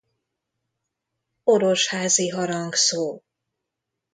[1.43, 3.21] Orosházi Harangszó.